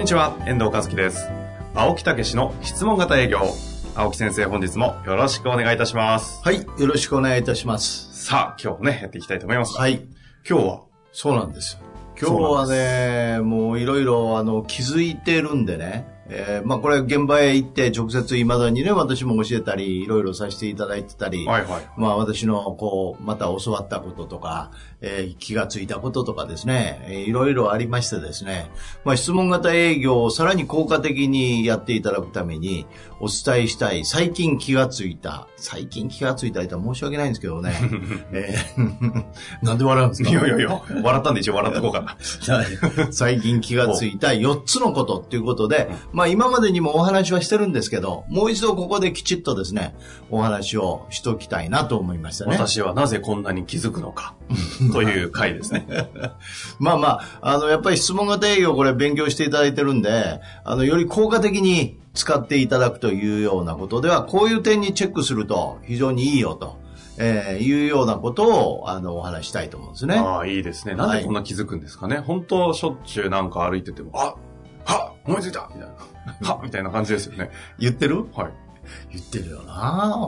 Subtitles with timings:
[0.00, 1.28] んにちは、遠藤和樹です。
[1.74, 3.40] 青木武の質問型営業。
[3.94, 6.40] 青木先生、本日もよろしくお願いいたします。
[6.42, 8.24] はい、よろしくお願いいたします。
[8.24, 9.76] さあ、今日もね、やっていきたいと思います。
[9.76, 10.08] はい、
[10.48, 10.80] 今日は、
[11.12, 11.80] そうなんですよ。
[12.18, 21.88] 今日はね、もういろいろあの気づいてるんでね、えーまあこれ現場へ行って直接未だにね、私も教えたり、いろいろさせていただいてたり、はいはい。
[21.96, 24.70] まあ私のこう、また教わったこととか、
[25.00, 28.70] えー気がついたこととかですね、えーいろいろありましてですね、
[29.04, 32.86] まあ質問型営業をさらに効果的にやっていただくために
[33.20, 37.74] お伝えしたい、最近気がついた、最近気がついたとは申し訳ないんですけどね、
[38.32, 39.24] えー
[39.62, 40.30] なんで笑うんですか？
[40.30, 42.16] いやいやいや、笑ったんで一応笑っとこうかな。
[43.10, 49.94] 最近気がついた4つのことっていうことで、まあ今までにもお話はしてるんですけど、もう一度ここできちっとですね、
[50.30, 52.52] お話をしときたいなと思いましたね。
[52.52, 54.34] 私はなぜこんなに気づくのか、
[54.92, 55.86] という回ですね。
[56.78, 66.76] まあまあ、あの、やっぱり質問型営業これ勉強していただいてるんで、あの、より効果的に使っていただくというようなことでは、こういう点にチェックすると非常にいいよと、
[67.18, 70.16] えーいうようなことを、あの、お話したいと思うんですね。
[70.16, 70.94] ああ、いいですね。
[70.94, 72.18] なんでこんな気づくんですかね。
[72.18, 74.34] 本当しょっちゅうなんか歩いてても、あ
[74.84, 75.94] は思いついたみたいな。
[76.42, 77.50] はみたいな感じですよね。
[77.78, 78.26] 言ってる？
[78.34, 78.50] はい。
[79.12, 79.72] 言ってるよな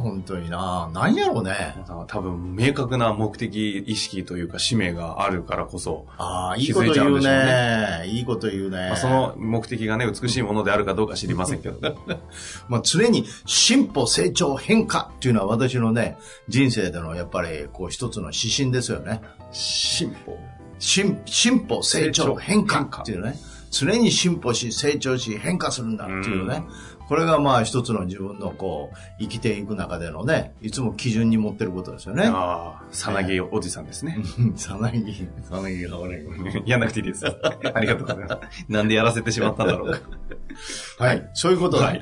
[0.02, 1.74] 本当にな何やろうね。
[2.06, 8.02] 多分、明確な目的意識というか使命があるからこそ、ああ、いい気こと言うづいちゃうんでしょうね。
[8.06, 8.88] いいこと言うね。
[8.88, 11.96] まあ、その目的がね、美しいものであるかどうか知りませんけど。
[12.68, 19.22] まあ、常に進歩、成長、変化っていうのは私のね、人生でのやっぱりこう一つの指針ですよね。
[19.50, 20.38] 進歩？
[20.78, 23.36] 進進歩、成長、成長変化っていうね。
[23.72, 26.62] 常に進歩し、成長し、変化するんだっていうね。
[27.08, 32.24] これがまあ一つの自分のこう、生きていく中でのね、いつも基準に持ってることですよね。
[32.26, 34.22] ああ、さなぎおじさんですね。
[34.38, 36.70] うんさなぎ、さなぎが悪い。
[36.70, 37.24] やんなくていいです。
[37.74, 38.64] ありがとうございます。
[38.68, 40.00] なんでやらせてしまったんだろうか。
[40.98, 41.30] はい。
[41.32, 41.84] そういうことで。
[41.84, 41.92] は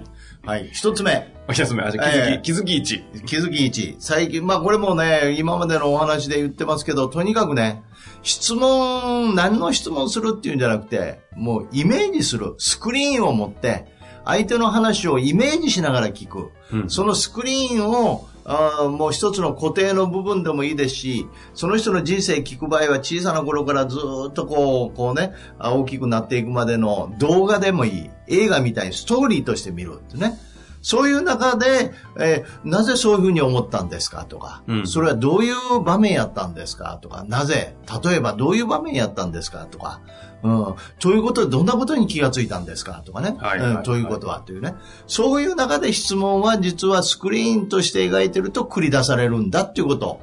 [0.44, 0.70] はいい。
[0.72, 1.32] 一つ目。
[1.52, 3.24] 一つ目、あじゃあ気づき、ええ気づき1。
[3.24, 3.96] 気づき1。
[3.98, 7.82] 最近、まあこれもね、今までのお話で言ってますけど、とにかくね、
[8.22, 12.54] 質問、何の質問するっていうんじゃなくて、もうイメージする。
[12.58, 13.86] スクリーンを持って、
[14.24, 16.50] 相手の話をイメージしながら聞く。
[16.72, 28.10] うんそのスクリーンを、あーもう一つの固定の部分でもいいですし、その人の人生聞く場合は小さな頃からずーっとこう、こうね、あ大きくなっていくまでの動画でもいい。
[28.26, 30.36] 映画みたいにストーリーとして見るってね。
[30.82, 40.00] そういう中で、えーなぜそういうふうに思ったんですかとか、うんそれはどういう場面やったんですかとか、なぜ、例えばどういう場面やったんですかとか、
[40.42, 43.02] うん、ということでどんなことに気がついたんですか？
[43.04, 44.74] とかね、はいうんということはというね、
[45.06, 50.20] そういう中で質問は実はスクリーンとして描いてると繰り出されるんだっていうこと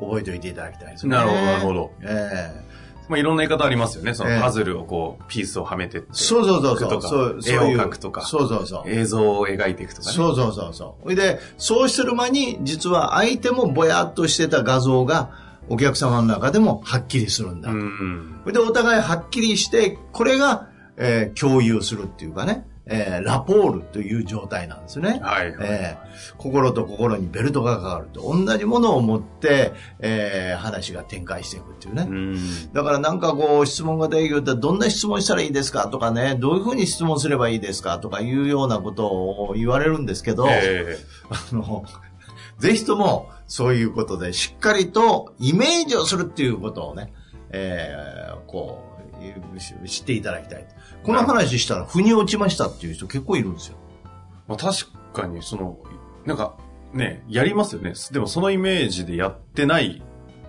[0.00, 1.16] を覚えておいていただきたいですね。
[1.16, 2.68] なるほどなるほどええ
[3.08, 4.12] まあ、いろんな言い方ありますよね。
[4.12, 6.08] そええのパズルをこう、ピースをはめてって。
[6.12, 7.02] そうそうそうそう。
[7.02, 8.82] そう絵を描くとかそうそうそう。
[8.86, 10.14] 映像を描いていくとかね。
[10.14, 11.02] そうそうそうそう。
[11.04, 15.30] それで、そうしてる間に、実は相手もぼやっとしてた画像が、
[15.68, 17.70] お客様の中でもはっきりするんだ。
[17.70, 18.40] うん。
[18.44, 25.20] それで、お互いはっきりして、これが、えー共有するっていうかね、えーラポールという状態なんですね。
[25.22, 25.68] はいはい。
[25.68, 26.08] えー
[26.38, 32.06] 心と心にベルトがかかると、同じものを持って、えー話が展開していくっていうね。
[32.08, 32.72] うん。
[32.72, 40.96] だからなんかこう質問型営業ってどんな質問したらいいですかとかね、どういうふうに質問すればいいですかとかいうようなことを言われるんですけど、え
[41.30, 41.84] あの、
[42.58, 47.12] ぜひともそういうことでしっかりとイメージをするっていうことをね、
[47.50, 48.84] えーこ
[49.56, 50.66] う、し知っていただきたい。
[51.02, 53.76] この話したら腑に落ちましたっていう人結構いるんですよ。
[54.04, 54.08] え
[54.48, 55.78] まあ、確かに、その、
[56.24, 56.54] なんか、
[56.92, 57.94] ね、やりますよね。
[58.12, 60.02] でもそのイメージでやってない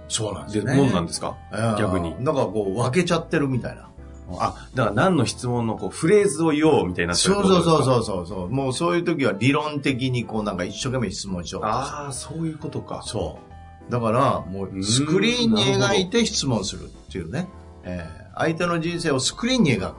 [0.07, 1.35] そうなんでもんなんですか？
[1.77, 2.15] 逆に。
[2.23, 3.88] なんかこう分けちゃってるみたいな。
[4.39, 7.83] あ、だから何の質問のこうフレーズを言おうみたいになってるそうそうそうう。
[7.83, 8.49] そうそうそう。
[8.49, 13.01] もうそういう時は理論的にこうなんか一生懸命質問しようとああ、そういうことか。
[13.05, 13.39] そ
[13.87, 13.91] う。
[13.91, 17.47] だから、もうスクリーンに描いて質問するっていうね。
[17.83, 19.95] えー相手の人生をスクリーンに描く。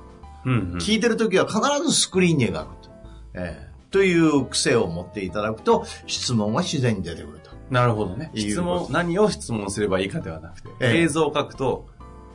[0.47, 0.79] うん、うん。
[0.79, 2.91] 聞いてる時は必ずスクリーンに描くと。
[3.35, 7.51] えーという癖を持っていただくと、質問は自然に出てくると。
[7.71, 8.31] なるほどね。
[8.35, 11.89] 質問、何を質問すればいいかではなくて、ええ映像を書くと、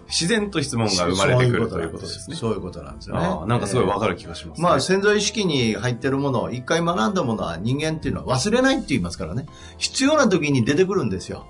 [0.07, 2.35] 自然と質問が生まれてくるということですね。
[2.35, 3.47] そういうことなんですよね。
[3.47, 9.47] なんかすごいわかる気がします、ねまあ潜在意識に入ってるもの、一回学んだものは人間っていうのは忘れないって言いますからね。
[9.77, 11.47] 必要な時に出てくるんですよ。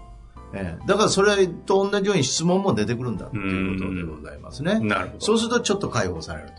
[0.54, 4.80] ええだからそれと同じように質問も出てくるんだっていうことでございますね。
[4.80, 5.26] なるほど。
[5.26, 6.50] そうするとちょっと解放される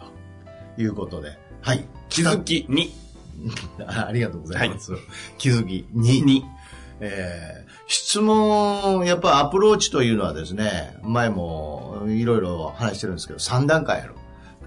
[0.77, 1.39] ということで。
[1.63, 1.85] はい。
[2.09, 2.91] 気づき2。
[3.87, 4.93] ありがとうございます。
[5.39, 6.25] 気づき2。
[6.25, 6.43] 2。
[7.01, 14.15] えー質問、やっぱアプローチというのはですね、前もいろいろ話してるんですけど、3段階ある。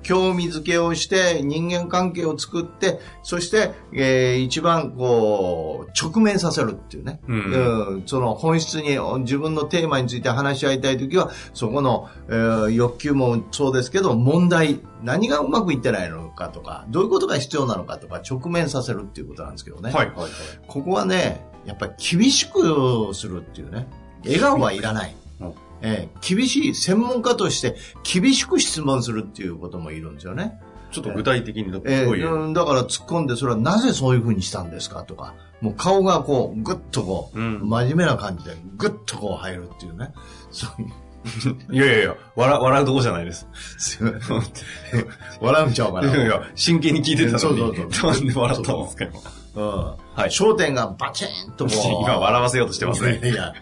[0.01, 7.19] 興味づけをして人間関係を作って、そして、えー一番こう、直面させるっていうね。
[7.27, 19.91] うんうんその本質に自分のテーマについて話し合いたいときは、そこの、えー欲求もそうですけど、問題、何がうまくいってないのかとか、どういうことが必要なのかとか、直面させるっていうことなんですけどね。
[19.91, 20.29] はいはいはい。
[20.67, 23.87] ここはね、やっぱり厳しくするっていうね。
[24.23, 25.15] 笑顔はいらない。
[25.41, 30.59] うんえー厳しい、専門家として厳しく質問するっていうこともいるんですよね。
[30.91, 32.27] ちょっと具体的にどえういう？
[32.27, 40.11] ーうんだから突っ込んで、それはなぜそういうふうにしたんですかとか、もう顔がこう、ぐっとこう、うん真面目な感じで、ぐっとこう入るっていうね。
[40.51, 40.89] そういう
[41.71, 43.47] いやいやいや、笑笑うとこじゃないです。
[43.77, 44.33] すいませ
[44.97, 45.05] ん
[45.41, 46.13] 笑うんちゃうかな。
[46.13, 47.39] いやいや、真剣に聞いてたのに。
[47.39, 49.05] そうそうそう なんで笑ったんですか
[49.55, 49.65] うん。
[49.65, 49.95] は
[50.27, 52.03] い焦点がバチンとこう。
[52.03, 53.19] 今笑わせようとしてますね。
[53.23, 53.53] いや、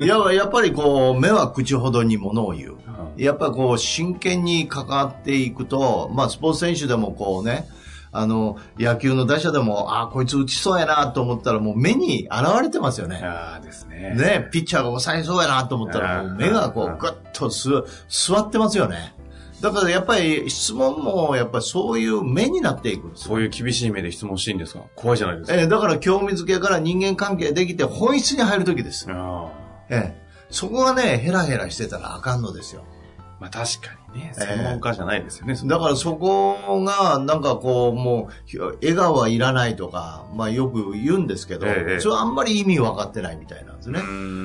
[0.00, 2.74] いや、やっぱりこう、 目は口ほどにものを言う。
[3.16, 7.66] やっぱこう、真剣に関わっていくと、まあ、スポーツ選手でもこうね、
[8.12, 13.20] あの、野球の打者でも、ああ、こいつ打ちそうやなと思ったら、もう目に現れてますよね。
[13.22, 14.14] ああですね。
[14.16, 17.68] ね、ピッチャーが抑えそうやなと思ったら、もう目がこうんう、ぐっとす、
[18.08, 19.14] 座ってますよね。
[19.60, 24.80] だからやっぱり質問も、やっぱりそういう目になっていくそういう厳しい目で質問していいんですか？
[24.94, 25.56] 怖いじゃないですか。
[25.56, 29.06] えーだから興味づけから人間関係できて本質に入るときです。
[29.10, 29.48] あ
[29.88, 32.84] ええそこがね、ヘラヘラしてたらあかんのですよ。
[33.18, 35.54] あまあ確かにね、ええ専門家じゃないですよね。
[35.64, 43.98] だからそこが、なんかこう、もう、笑顔はいらないとか、まあよく言うんですけど、ええそれはあんまり意味分かってないみたいなんですね。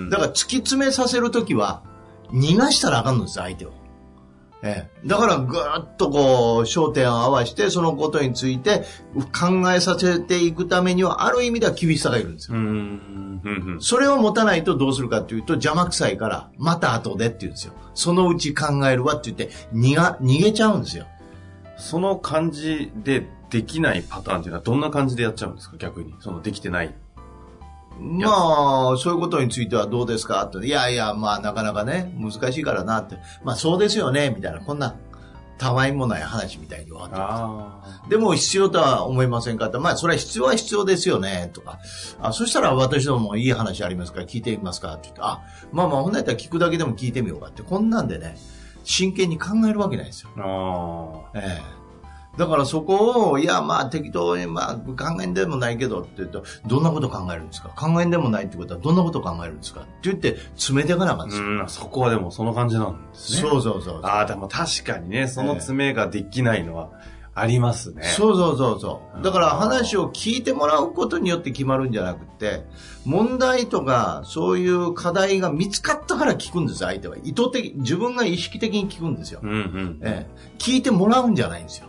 [0.10, 1.84] だかから突き詰めさせるときは、
[2.32, 3.72] 逃がしたらあかんのです、相手を。
[4.64, 8.84] ええ、だからぐーっとこう、焦点を合わせて、そのことについて
[9.38, 12.58] 考えさせていくためには、ある意味では厳しさがいるんですよ。
[12.58, 13.42] うーん。
[13.44, 17.74] うんうんそれを持たないとどうするかっていうと、邪魔くさいから、また後でって言うんですよ。
[17.96, 21.08] そのうち考えるわって言って、逃が、逃げちゃうんですよ。
[21.78, 25.78] その感じでできないパターンっていうのはどんな感じでやっちゃうんですか？
[25.78, 26.14] 逆に。
[26.20, 26.94] そのできてない。
[28.00, 30.44] まあ、そういうことについてはどうですか？
[30.46, 30.66] って。
[30.66, 33.18] いやいや、まあ、なかなかね、難しいからなって。
[33.44, 34.96] まあ、そうですよね、みたいな、こんな、
[35.58, 39.68] たわいもない話みたいに終わってあでも必要とは思いませんか？
[39.68, 41.78] って、まあ、それは必要は必要ですよね、とか。
[42.20, 44.22] あ、そしたら私どもいい話ありますか？
[44.22, 44.94] ら聞いてみますか？
[44.94, 45.42] って言って、あ、
[45.72, 48.36] まあまあ、ほんなやったら聞くだけでも聞いてみようかって、こんなんでね、
[48.84, 50.30] 真剣に考えるわけないですよ。
[50.38, 51.38] あ。
[51.38, 51.81] あええ。
[52.38, 57.70] だからそこを、いや、まあ適当に、まあ考えんでもないけどって言うと、どんなこと考えるんですか？
[57.70, 59.82] 考えんでもないってことはどんなこと考えるんですか？
[59.82, 61.30] って言って、詰めていかなあかんあ。
[61.30, 61.48] ですよ。
[61.48, 63.50] うん、そこはでもその感じなんですね。
[63.50, 64.02] そうそうそう。
[64.04, 66.90] ああ、でも確かにね、その詰めができないのは
[67.36, 68.04] ありますね。
[68.04, 69.24] そうそうそうそう。
[69.24, 72.66] だから話を聞いてもらうことによって決まるんじゃなくて、
[73.06, 77.18] 問題とかそういう課題が見つかったから聞くんですよ、相手は。
[77.24, 79.42] 意図的、自分が意識的に聞くんですよ。
[79.44, 80.00] うんうん。
[80.02, 81.88] ええ、聞いてもらうんじゃないんですよ。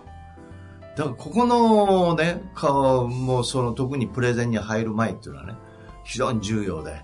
[0.96, 5.54] だからここのね、かもうその特にプレゼンに入る前っていうのはね、
[6.04, 7.02] 非常に重要で。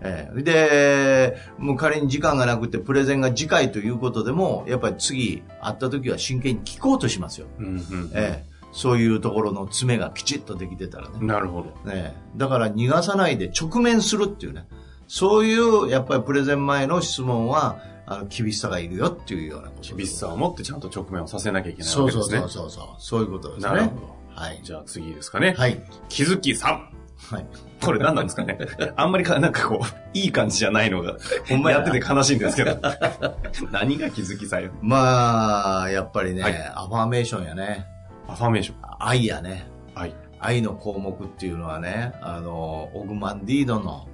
[0.00, 7.46] ええ、で、もう仮に時間がなくてプレゼンが次回ということでも、やっぱり次会った時は真剣に聞こうとしますよ。
[7.58, 8.10] うんうん。
[8.14, 11.14] ええ、そういうところの詰めがきちっとできてたらね。
[11.20, 11.90] なるほど。
[11.90, 14.66] ね、だから逃がさないで直面するっていうね。
[15.08, 22.52] そういう、やっぱりプレゼン前の質問は、あの、厳しさがいるよっていうようなこと厳しさを持ってちゃんと直面をさせなきゃいけないそうそうわけですね。
[22.52, 22.86] そうそうそう。
[22.98, 23.72] そういうことですね。
[23.72, 24.16] なるほど。
[24.34, 24.60] はい。
[24.62, 25.54] じゃあ次ですかね。
[25.58, 25.80] はい。
[26.08, 26.64] 気づき3。
[26.66, 27.46] はい。
[27.82, 28.58] これ何なんですかね
[28.96, 31.16] あんまりか、なんかこう、いい感じじゃないのが、
[31.48, 32.78] ほんまややってて悲しいんですけど。
[33.70, 34.70] 何が気づきさよ？
[34.80, 37.86] まあ、やっぱりね、はいアファーメーションやね。
[38.26, 38.76] アファメーション。
[39.00, 39.66] 愛やね。
[39.94, 40.14] はい。
[40.40, 44.07] 愛の項目っていうのはね、あの、オグマンディードの、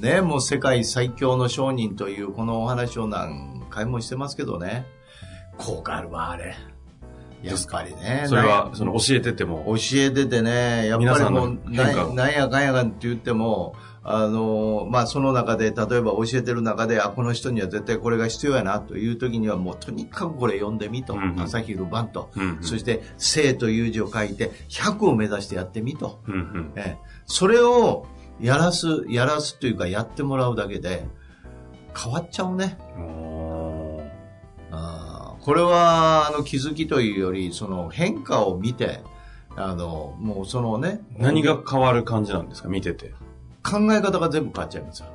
[0.00, 4.86] ね、もう世界最強の商人というこのお話を何回もしてますけどね。
[5.58, 6.56] 効果あるわ、あれ。
[7.42, 8.24] やっぱりね。
[8.26, 21.14] それは、その教えてても、教えててね、やっぱりもう、ななんやかんやかんって言っても、あの、まあ、その中で、例えば教えてる中で、あ、この人には絶対これが必要やなという時には、もうとにかくこれ読んでみと。
[21.14, 22.30] うんうん朝昼晩と。
[22.36, 26.20] うんうんそして、生という字を書いて、100を目指してやってみと。
[26.26, 26.72] うんうん。
[26.76, 28.06] ええ、それを、
[28.40, 31.06] やらす、やらすというか、やってもらうだけで、
[31.96, 32.78] 変わっちゃうね。
[32.96, 35.40] おー。
[35.40, 39.00] これは、あの、気づきというより、その変化を見て、
[39.56, 42.68] あの、もうそのね、何が変わる感じなんですか？
[42.68, 43.14] 見てて。
[43.62, 45.08] 考え方が全部変わっちゃいますよ。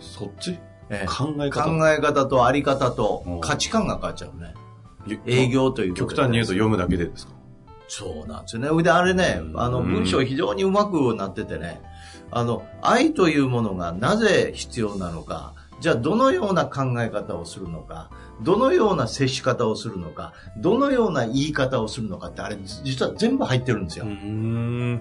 [0.00, 0.58] そっち？
[0.90, 1.06] ええ。
[1.06, 1.64] 考え方。
[1.64, 4.54] 考え方とあり方とうん価値観が変わっちゃうね。
[5.06, 7.32] ゆ営業という極端に言うと読むだけでですか？
[7.88, 8.82] そうなんですよね。
[8.82, 9.92] で、あれね、あの、うん。
[9.92, 11.82] 文章非常にうまくなっててね、
[12.30, 18.10] あの、愛というものがなぜ必要なのか、じゃあどのような考え方をするのか、
[18.42, 24.06] どのような接し方をするのか、どのような言い方をするのかって、あれ、実は全部入ってるんですよ。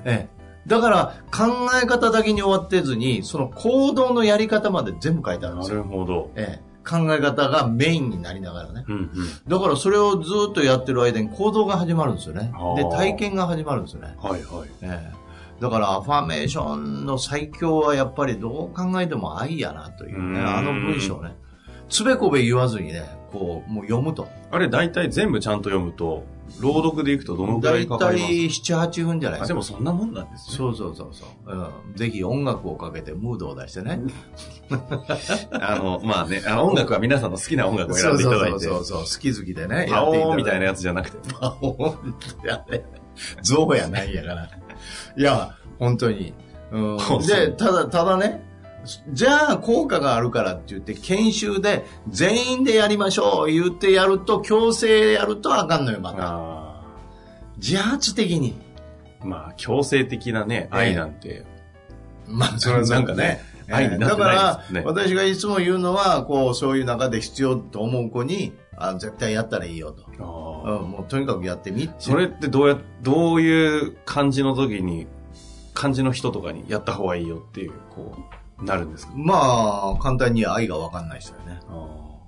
[0.06, 0.38] ええ。
[0.68, 5.78] だから、考え方だけに終わってずに、その行動のやり方まで全部書いてあるんでなすよ。
[5.78, 6.32] るほど。
[6.36, 6.68] ええ。
[6.88, 8.86] 考え方がメインになりながらね。
[8.88, 9.10] うんうん。
[9.48, 14.16] だからそれをずっとやってる間に行動が始まるんですよねで、体験が始まるんですよね。
[14.18, 14.70] はいはい。
[14.82, 15.27] ええ
[15.60, 21.36] だからアファメーションの最強はやっぱりどう考えても愛やなというね、うんあの文章ね。
[21.90, 24.28] つべこべ言わずにね、こう、もう読むと。
[24.52, 26.26] あれ大体全部ちゃんと読むと、
[26.60, 28.34] 朗読でいくとどのくらだいいかかります
[28.74, 29.48] 7、8分じゃないあ、ですか。
[29.48, 30.58] でもそんなもんなんですね。
[30.58, 31.96] そうそうそうそう、うん。
[31.96, 34.02] ぜひ音楽をかけてムードを出してね。
[35.52, 39.88] あの、まあね、あの音楽は皆さんの好きな音楽を選んでいただいて、そうそうそう好き好きでね。
[39.90, 40.66] パオーンみたいなな。
[40.68, 42.86] やつじゃなくて、パオーンってやね。
[43.42, 44.50] 象やないやから。
[45.18, 46.34] いや、本当に。
[46.72, 46.98] うん。
[47.26, 48.44] で、ただ、ただね、
[49.12, 56.24] じゃあ効果があるからって言って研修で全員でやりましょう言ってやると強制やるとあかんのよまた。
[56.24, 56.84] あ
[57.58, 58.54] 自発的に。
[59.22, 61.44] ーまあ、強制的なね、愛なんて、
[62.28, 64.84] まあそれはなんかね、愛になってないだからですね。
[64.86, 70.06] 私がいつも言うのはこうそういう中で必要と思う子にあ絶対やったらいいよと、
[70.76, 75.08] うん、もうとにかくやってみそれってどうや、どういう感じの時に、
[75.74, 78.18] 感じの人とかにやった方がいいよっていう、こ
[78.60, 79.14] う、なるんですか？
[79.16, 79.36] ま
[79.96, 81.60] あ簡単には愛が分かんない人よね、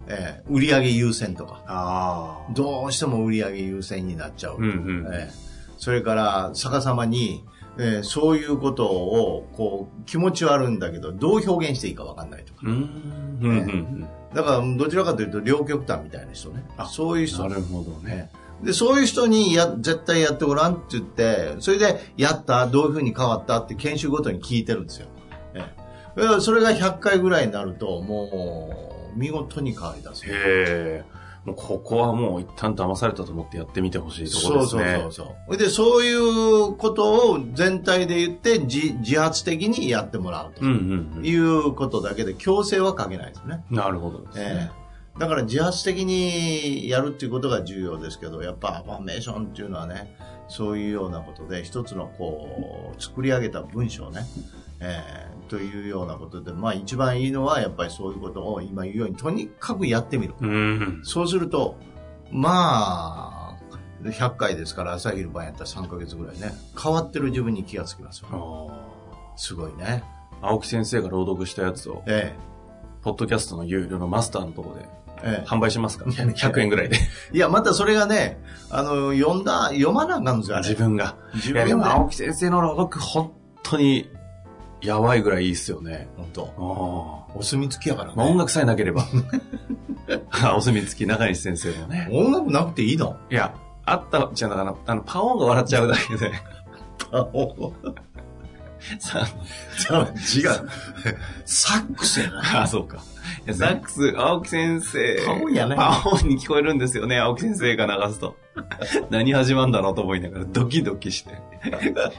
[0.07, 0.43] ええ。
[0.49, 1.63] 売上優先とか。
[1.67, 2.53] ああ。
[2.53, 5.13] どうしても売上優先になっちゃう、うんうん。
[5.13, 5.31] ええ。
[5.77, 7.43] それから逆さまに、
[7.79, 12.59] ええそういうことをこう気持ちはあるんだけどどう表現していいか分かんないとか。
[12.63, 13.39] うーん。
[13.41, 14.07] うんうん。
[14.33, 16.65] だからどちらかというと両極端みたいな人ね。
[16.77, 17.47] あそういう人。
[17.47, 18.15] なるほどね。
[18.15, 18.31] ね
[18.63, 25.07] でそういう人にや絶対やってごらんって言ってそれでやったどういうふうに変わったって研修ごとに聞いてるんですよ、
[25.53, 25.59] え
[26.17, 30.25] え、だからそれが100回ぐらいになるともう見事に変わりだす。
[30.25, 31.03] へえ。
[31.55, 34.99] ここはもう一旦騙されたと思ってやってみてほしいところそうですね。
[35.01, 40.65] そうそうそうでそういうことを全体で言って自自発的にやってもらうと。
[40.65, 44.71] いうことだけで強制はかけないですね、なるほどですえね。
[44.75, 44.79] え
[45.19, 50.15] だから自発的にやるっていうことが重要ですけど、やっぱアファメーションっていうのはね、
[50.47, 54.21] そういうようなことで一つのこう、作り上げた文章ね、
[54.79, 60.35] えーというようなことで、まあ一番いいのはやっぱりそういうことを今言うようにとにかくやってみる。
[60.39, 61.01] うん。
[61.03, 61.77] そうすると、
[62.31, 63.57] まあ、
[64.03, 68.23] 100回ですから朝昼晩やったら3ヶ月ぐらいね、変わってる自分に気がつきます
[69.35, 70.03] すごいね。
[70.41, 72.33] 青木先生が朗読したやつを、え
[73.01, 74.81] ポッドキャストの有料のマスターのところで
[75.23, 76.97] えええ販売しますか ?100 円ぐらいで。
[77.33, 81.17] いや、またそれがね、あの、読んだ、読まなあかんですよ、自分が。
[81.33, 81.85] 自いや、でも。
[81.85, 84.09] 青木先生の朗読、本当に、
[84.81, 86.07] やばいぐらいいいっすよね。
[86.17, 87.25] 本当。
[87.27, 87.37] ああ。
[87.37, 88.13] お墨付きやからね。
[88.15, 89.05] まあ、音楽さえなければ。
[90.31, 92.07] あお墨付き中西先生のね。
[92.11, 93.17] 音楽なくていいの？
[93.29, 93.53] いや、
[93.85, 96.31] あったじゃなかな、あの、パオンが笑っちゃうだけで。
[98.99, 100.69] さ違う。
[101.45, 102.61] サックスやな。
[102.63, 102.99] あ、そうか。
[103.53, 105.21] サックス、青木先生。
[105.25, 108.37] パオンやねパオンに聞こえるんですよね、青木先生が流すと。
[109.09, 111.31] 何始まんだろうと思いながら、ドキドキして。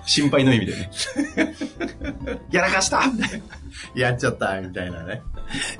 [0.06, 0.90] 心配の意味でね。
[2.50, 3.44] やらかしたみたいな。
[3.94, 5.22] やっちゃった、みたいなね。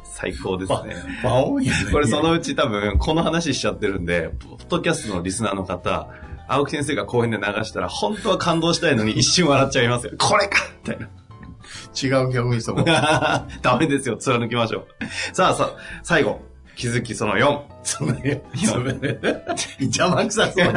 [0.05, 0.97] 最高ですね。
[1.23, 1.93] パオンやね。
[1.93, 6.09] これそのうち多分、この話しちゃってるんで、ポッドキャストのリスナーの方、
[6.49, 10.13] 青木先生が公演で流したら、本当は感動したいのに一瞬笑っちゃいますよ。
[10.19, 11.09] これかみたいな。
[11.95, 12.85] 違う曲にしとこう。
[13.63, 14.17] ダメですよ。
[14.17, 15.35] 貫きましょう。
[15.35, 15.71] さあ、さ、
[16.03, 16.41] 最後。
[16.77, 17.61] 気づきその4。
[17.83, 19.19] そのね、それね、
[19.81, 20.73] 邪魔くさそうに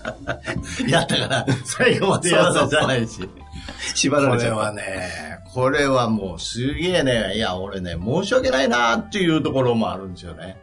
[0.90, 3.20] やったから、最後までやったじゃないし。
[3.20, 3.28] こ
[3.94, 4.50] 縛られちゃう。
[4.50, 10.56] れはね、これはもうすげえね、いや、俺ね、申し訳ないなっていうところもあるんですよね。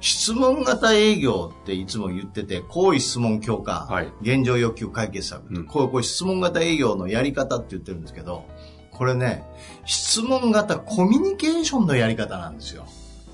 [0.00, 8.44] 質問型営業っていつも言ってて、行為質問強化、はい現状欲求解決策、うんこうこう質問型営業のやり方って言ってるんですけど、
[8.92, 9.44] これね、
[9.84, 12.86] 質問型コミュニケーションのやり方なんですよ。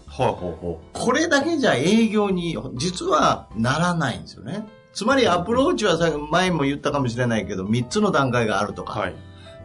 [0.08, 4.66] ほうほうほこれだけじゃ営業に実はならないんですよね。
[4.92, 8.84] つまりアプローチはさ前も言ったかもしれないけど、3つの段階があるとう。
[8.84, 9.14] か、はい。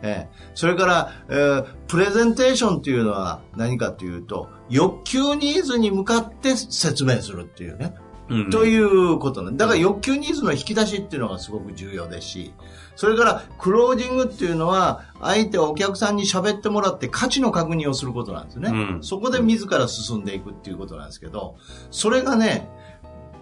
[0.03, 7.95] ええそれから、えープレゼンテーションっていうのは何かというと、欲求ニーズに向かって説明するっていうね。
[8.29, 9.51] うんということね。
[9.57, 12.53] だから欲求ニーズの引き出しっていうのがすごく重要ですし、
[12.95, 18.69] それからクロージングっていうのは、相手お客さんに喋ってもらって価値の確認をすることなんですね。
[18.69, 21.55] うんそこで自ら進んでいくっていうことなんですけど、
[21.91, 22.69] それがね、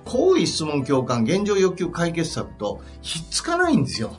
[0.05, 4.11] 行為質問共感、現状欲求解決策とひっつかないんですよ。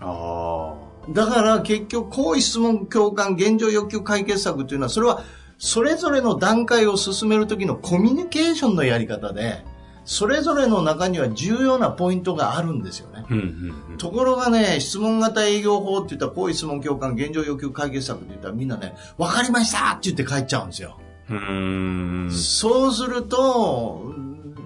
[0.00, 0.74] あ
[1.10, 5.22] だから結局、行為質問共感、現状欲求解決策というのは、それは
[5.58, 9.64] それぞれの段階を進めるときのコミュニケーションのやり方で、
[10.06, 13.24] それぞれの中には重要なポイントがあるんですよね。
[13.24, 13.26] あ。
[13.28, 13.98] うんうんうん。
[13.98, 20.96] ところがね、質問型営業法って言ったら、行為質問共感、現状欲求解決策って言ったらみんなね、わかりましたって言って帰っちゃうんですよ。
[21.28, 22.32] う。
[22.32, 24.14] そうすると、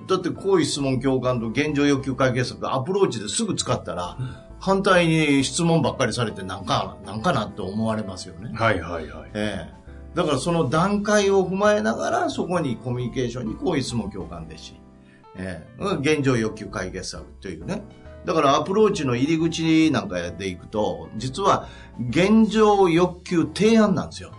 [0.07, 4.19] だって行為質問共感と現状欲求解決策アプローチですぐ使ったら、
[4.59, 8.51] 反対に質問ばっかりされてなんか、なんかなって思われますよね。
[8.55, 9.31] はいはいはい。
[9.35, 9.81] ええ
[10.15, 14.81] だからその段階を踏まえながら、そこにコミュニケーションに行為質問共感ですし、
[15.37, 17.83] ええ現状欲求解決策というね。
[18.25, 21.69] だからアプローチの入り口なんかでいくと、実は
[22.11, 24.33] 現状欲求提案なんですよ。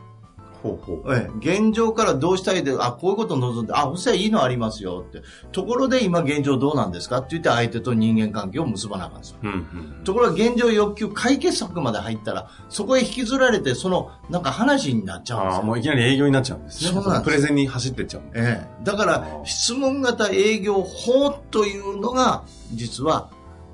[0.61, 1.15] ほうほう。
[1.15, 5.21] ええ、現状からどうしたいで、あ、こういうことを望んで、あ、そしたらいいのありますよって。
[5.51, 9.37] ところで今現状どうなんですかって言って相手と人間関係を結ばなあかんですよ。
[9.43, 10.03] うんうん。
[10.03, 15.63] ところが現状欲求解決策まで入ったら、そこへ引きずられて、その、なんか話になっちゃうんですああ、よ。
[15.63, 16.91] もういきなり営業になっちゃうんですね。
[16.91, 23.29] そうなんプレゼンに走ってっちゃうええ、だから質問型営業法というのが実は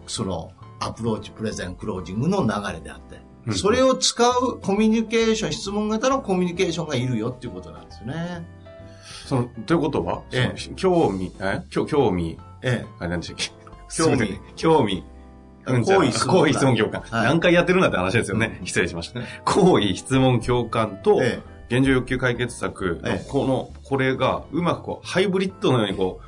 [0.05, 8.45] そのアプローチプレゼンクロージングの流れであってうんそれを使うコミュニケーション質問型のコミュニケーションがいるよっていうことなんですよね。
[9.25, 10.73] その、ということは、ええ。
[10.75, 11.61] 興味、え？
[11.69, 13.51] 興興味、えあ、何でしたっけ？
[14.03, 15.03] 興味興味。
[15.65, 17.01] うん行為質問行為質問共感。
[17.01, 17.25] はい。
[17.25, 18.61] 何回やってるんだって話ですよね。
[18.63, 19.19] 失礼しました。
[19.45, 21.39] 行為質問共感と、え
[21.69, 23.29] 現状欲求解決策のええ。
[23.29, 26.27] この、これがうまくこう、ハイブリッドのようにこう、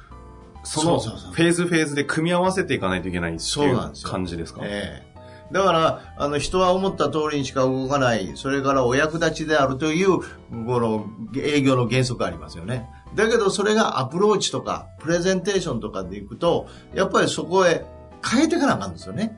[0.68, 1.32] そのそうそうそう。
[1.34, 4.10] フェーズフェーズで組み合わせていかないといけないっていうそうなんですよ。
[4.10, 4.60] 感じですか？
[4.66, 5.09] ええ
[5.52, 11.06] だから、あの、人は思った通りにしか動かない、それからお役立ちであるという、この、
[11.38, 12.90] 営業の原則がありますよね。
[13.16, 17.86] だけど、それがアプローチとか、プレゼンテーションとかでいくと、やっぱりそこへ
[18.28, 19.38] 変えていかなあかんですよね。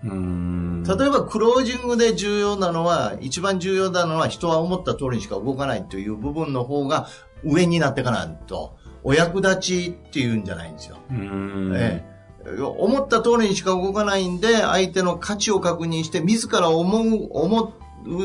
[0.85, 7.07] 例えば、クロージングで重要なのは、一番重要なのは、人は思った通りにしか動かないという部分の方が
[7.43, 10.97] 上になっていかないと、お役立ちっていうんじゃないんですよ。
[11.11, 12.10] ええ
[12.59, 17.73] 思った通りにしか動かないんで、相手の価値を確認して、自ら思う、思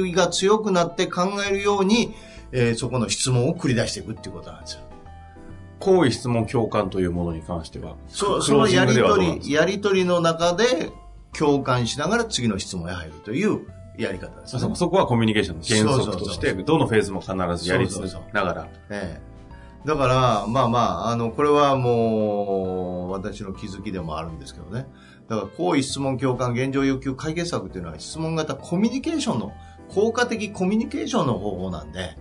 [0.07, 2.14] いが強くなって考えるように、
[2.52, 4.81] えーそこの質問を繰り出していくっていうことなんですよ。
[5.79, 10.90] 行為質問共感というものに関しては、そそのやりとり、やりとりの中で
[11.37, 13.66] 共感しながら次の質問へ入るという
[13.98, 18.35] やり方ですね、かそそこはコミュニケーションの原則として、どのフェーズも必ずやりつつそうそうそう。
[18.35, 18.68] ながら。
[18.90, 19.36] ええ
[19.87, 24.87] だから、まあまあ、あの、これはもう、私の気づきでもあるんですけどね。
[25.29, 29.53] だから、行為質問共感現状要求解決策っていうのは質問型コミュニケーションの、
[29.88, 32.16] 効果的コミュニケーションの方法なんで、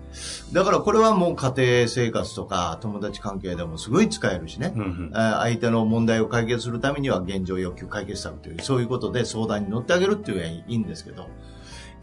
[0.53, 4.71] だからこれはもう家庭生活とか友達関係でもすごい使えるしね。
[4.75, 11.27] うんうんえー相手の問題を解決するためには現状要求解決策という、そういうことで相談に乗ってあげるっていうのはいいんですけど、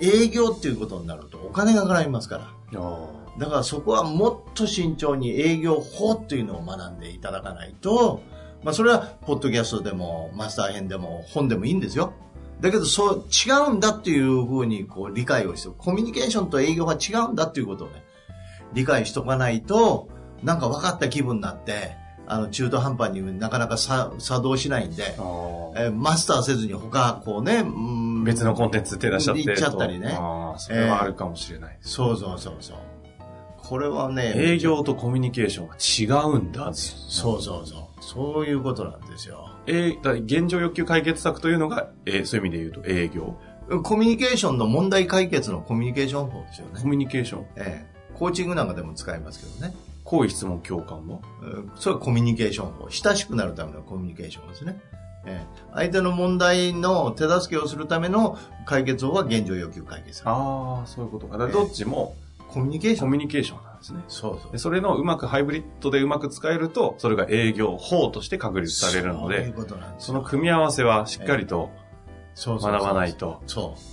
[0.00, 2.48] 営業っていうことになるとお金が絡みますから。
[3.38, 8.22] だからそこはもっと慎重に営業法っていうのを学んでいただかないと、
[8.62, 12.12] まあそれはポッドキャストでもマスター編でも本でもいいんですよ。
[12.60, 18.04] だけどそう違うんだっていうふうにこう理解をして、コミュニケーションと営業は違うんだっていうことをね、
[18.72, 20.08] 理解しとかないと、
[20.42, 29.42] なんか分かった気分になって、あの中途半端になかなかさ作動しないんでえーマスターせずに他こうね、うん別のコンテンツ手出しちゃって。
[29.42, 30.16] 行っちゃったりね
[30.58, 31.90] それはあるかもしれないです。
[31.90, 32.76] そうそうそうそう。
[33.72, 36.74] これはね、営業とコミュニケーションは違うんだ。
[36.74, 38.04] そうそうそう。
[38.04, 39.48] そういうことなんですよ。
[39.66, 43.34] えー、だ現状欲求解決策というのが、えーそういう意味で言うと営業。
[43.82, 46.82] コミュニケーションの問題解決のコミュニケーション法ですよね。
[46.82, 47.46] コミュニケーション。
[47.56, 48.14] ええ。
[48.18, 49.74] コーチングなんかでも使いますけどね。
[50.04, 52.90] 行為質問共感はうんそれはコミュニケーション法。
[52.90, 54.78] 親しくなるためのコミュニケーションですね。
[55.24, 55.46] ええ。
[55.72, 60.28] 相手の問題の手助けをするための解決法は現状要求解決策。
[60.28, 61.38] ああ、そういうことか。
[61.38, 62.14] だどっちも
[62.52, 63.08] コミュニケーション。
[63.08, 64.00] コミュニケーションなんですね。
[64.08, 64.58] そうそうで。
[64.58, 71.70] それのうまくハイブリッドでうまく使えると、それが営業法として確立されるのそういうで、ことなんですその組み合わせはしっかりと
[72.36, 73.92] 学ばないと、そう。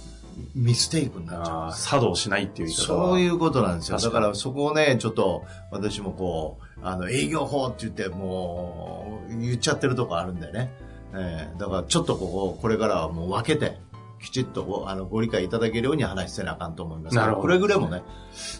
[0.55, 1.73] ミステイクになっちゃう。
[1.73, 3.09] 作動しないっていう言い方は。
[3.09, 3.97] そういうことなんですよ。
[3.97, 10.71] だ確からそこをね、ちょっと私もこう、あの、営業法って言ってもう言っちゃってるとこあるんでね。
[11.13, 13.77] えーだからちょっとここ、これからはもう分けて、
[14.21, 18.03] きちっとごあのご理解いただけるように話せなあかんと思いますなるほどくれぐれもね、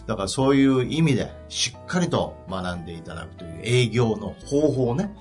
[0.06, 5.14] だからそういう意味でしっかりと学んでいただくという営業の方法ね、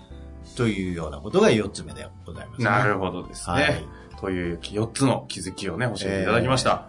[0.55, 2.65] というようなことが4つ目でございます、ね。
[2.65, 3.53] なるほどですね。
[3.53, 3.85] はい
[4.19, 6.88] という4つの気づきをね、教えていただきました。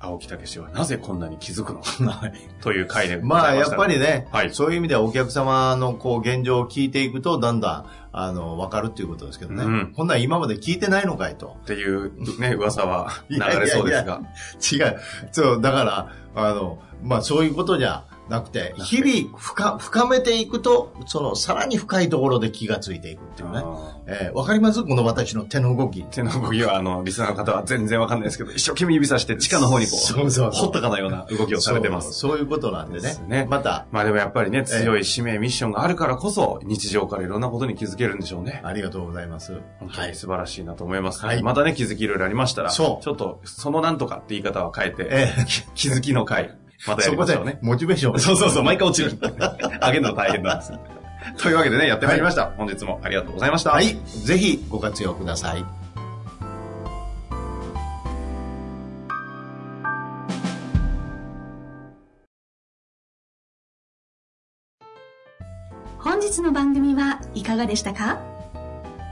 [0.00, 9.64] 青木武氏はなぜこんなに気づくのかはいという回で まあ、やっぱりね、はいそういう意味ではお客様のこう現状を聞いていくと、だんだん、あの、わかるっていうことですけどね。
[9.64, 11.56] うんこんなん今まで聞いてないのかいと。
[11.64, 14.20] っていうね、噂は 流れそうですが。
[14.72, 15.00] 違う。
[15.32, 23.62] そう、だから、あの、まあそういうことじゃなくて、日々深深めていくと、その、さらに深いところで気がついていくっていうね。
[24.06, 24.82] えーわかります？
[24.84, 26.02] この私の手の動き。
[26.04, 32.12] 手の動きは、あの、リスナーの方は全然わかんないですけど、一生懸命指さして地下の方にこう、そうそう掘ったかのような動きをされてます。
[32.12, 33.00] そういうことなんでね。
[33.00, 38.60] ですねまた、まあでもやっぱりね、強い使命、ミッションがあるからこそ、日常からいろんなことに気づけるんでしょうね。
[38.64, 39.60] ありがとうございます。
[39.80, 41.24] 本当に素晴らしいなと思います。
[41.24, 47.58] はいまたね、気づきいろいろありましたら、ちょそうっと、そのなんとかって言い方は変えて、ええ気づきの回、またやそこでりましょうね。
[47.62, 48.20] モチベーション。
[48.20, 49.18] そうそうそう、毎回落ちる。
[49.80, 50.72] あげるの大変なんです。
[51.42, 52.52] というわけでね、やってまいりました。
[52.56, 53.70] 本日もありがとうございました。
[53.70, 53.98] はい。
[54.06, 55.64] ぜひご活用ください。
[65.98, 68.20] 本日の番組はいかがでしたか？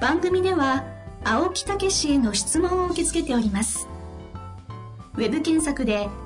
[0.01, 0.85] 番組では
[1.25, 3.89] 青木武氏への質問を受け付けております
[5.15, 6.09] ウェブ検索で「